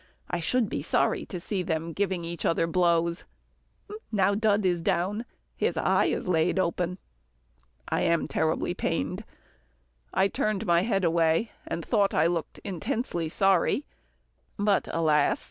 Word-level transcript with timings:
I 0.31 0.39
should 0.39 0.67
be 0.67 0.81
sorry 0.81 1.27
to 1.27 1.39
see 1.39 1.61
them 1.61 1.93
giving 1.93 2.25
each 2.25 2.43
other 2.43 2.65
blows 2.65 3.23
now 4.11 4.33
Dud 4.33 4.65
is 4.65 4.81
down 4.81 5.25
his 5.55 5.77
eye 5.77 6.05
is 6.05 6.27
laid 6.27 6.57
open. 6.57 6.97
I 7.87 8.01
am 8.01 8.27
terribly 8.27 8.73
pained." 8.73 9.23
I 10.11 10.27
turned 10.27 10.65
my 10.65 10.81
head 10.81 11.03
away, 11.03 11.51
and 11.67 11.85
thought 11.85 12.15
I 12.15 12.25
looked 12.25 12.57
intensely 12.63 13.29
sorry, 13.29 13.85
but 14.57 14.87
alas! 14.91 15.39